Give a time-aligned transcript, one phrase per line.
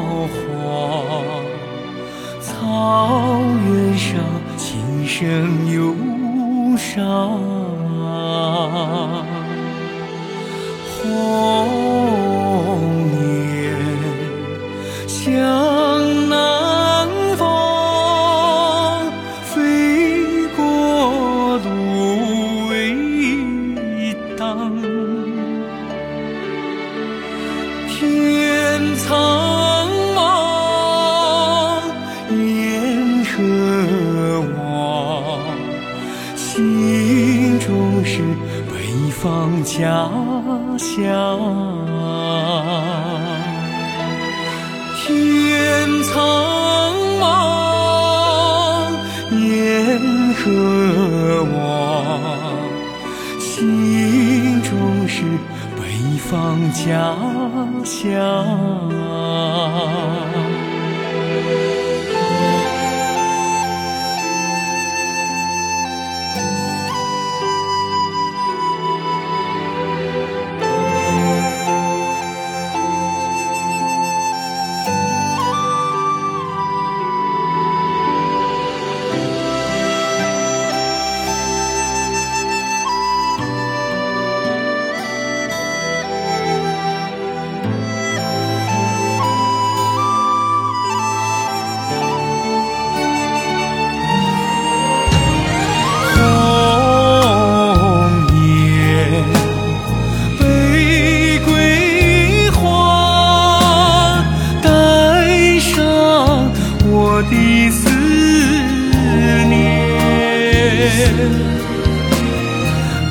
[0.00, 0.40] 草黄，
[2.40, 4.18] 草原上
[4.56, 5.94] 琴声忧
[6.78, 7.38] 伤。
[10.96, 11.04] 红
[13.12, 13.76] 颜
[15.06, 15.20] 向
[16.30, 17.44] 南方，
[19.44, 20.60] 飞过
[21.58, 21.68] 芦
[22.70, 22.72] 苇
[24.38, 24.72] 荡。
[27.88, 28.00] 天
[28.96, 29.08] 苍
[39.64, 40.08] 家
[40.78, 41.38] 乡。
[44.96, 46.14] 天苍
[47.20, 47.22] 茫，
[49.38, 50.44] 雁何
[51.54, 51.58] 往，
[53.38, 54.70] 心中
[55.08, 55.22] 是
[55.76, 55.80] 北
[56.18, 56.28] 方
[56.72, 57.14] 家
[57.84, 58.18] 乡。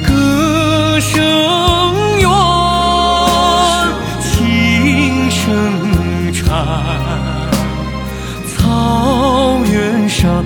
[0.08, 1.18] 歌声
[2.20, 2.30] 远，
[4.22, 5.42] 琴声
[6.32, 6.48] 长，
[8.56, 10.44] 草原上。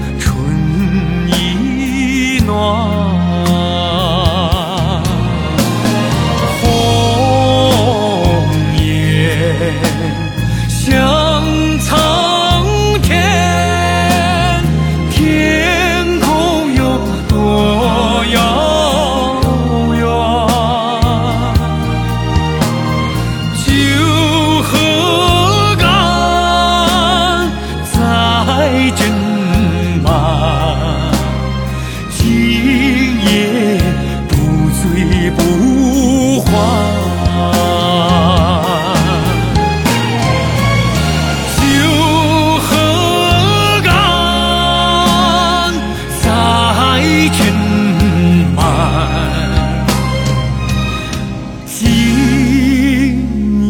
[32.54, 32.62] 今
[33.26, 33.82] 夜
[34.30, 34.34] 不
[34.70, 34.78] 醉
[35.32, 35.42] 不
[36.42, 36.46] 还
[41.58, 41.62] 酒
[42.60, 42.62] 喝
[43.84, 43.88] 干
[46.22, 46.26] 再
[47.34, 47.36] 斟
[48.56, 48.58] 满
[51.66, 51.82] 今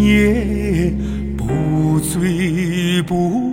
[0.03, 0.11] 夜
[1.37, 1.41] 不
[2.01, 2.11] 醉
[3.03, 3.52] 不